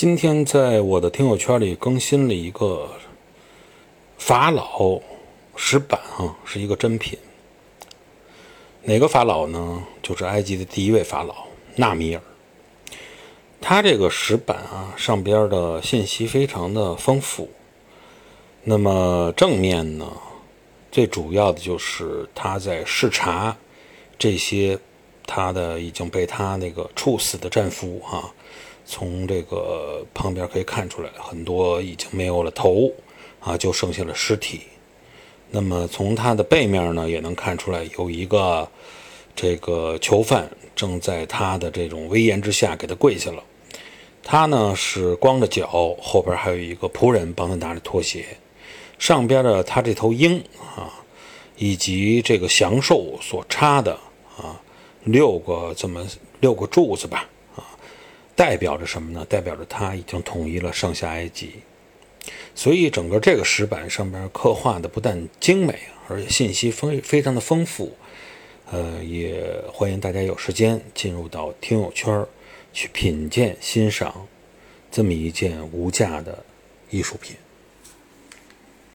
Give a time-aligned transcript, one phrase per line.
[0.00, 2.88] 今天在我的听友圈里更新了一个
[4.16, 4.98] 法老
[5.54, 7.18] 石板啊，是一个珍品。
[8.84, 9.84] 哪个法老呢？
[10.02, 11.44] 就是埃及的第一位法老
[11.76, 12.22] 纳米尔。
[13.60, 17.50] 他这个石板啊，上边的信息非常的丰富。
[18.64, 20.10] 那么正面呢，
[20.90, 23.54] 最主要的就是他在视察
[24.18, 24.78] 这些
[25.26, 28.32] 他的已经被他那个处死的战俘哈。
[28.90, 32.90] 从这个旁边可以看出来，很多已经没有了头，
[33.38, 34.62] 啊，就剩下了尸体。
[35.52, 38.68] 那么从它的背面呢，也能看出来有一个
[39.36, 43.42] 这个囚犯正在他的这种威严之下给他跪下了。
[44.24, 48.24] 他呢是光着脚，后边还有一个仆人帮他拿着拖鞋。
[48.98, 50.42] 上边的他这头鹰
[50.76, 50.92] 啊，
[51.56, 53.92] 以及这个祥兽所插的
[54.36, 54.60] 啊
[55.04, 56.04] 六个这么
[56.40, 57.28] 六个柱子吧。
[58.40, 59.22] 代表着什么呢？
[59.28, 61.56] 代表着他已经统一了上下埃及，
[62.54, 65.78] 所以整个这个石板上边刻画的不但精美，
[66.08, 67.94] 而且信息丰非常的丰富。
[68.70, 72.26] 呃，也欢迎大家有时间进入到听友圈
[72.72, 74.26] 去品鉴欣赏
[74.90, 76.42] 这么一件无价的
[76.88, 77.36] 艺术品。